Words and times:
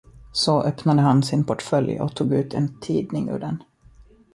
Så 0.31 0.61
öppnade 0.63 1.01
han 1.01 1.23
sin 1.23 1.43
portfölj 1.43 1.99
och 2.01 2.15
tog 2.15 2.33
ut 2.33 2.53
en 2.53 2.79
tidning 2.79 3.29
ur 3.29 3.39
den. 3.39 3.63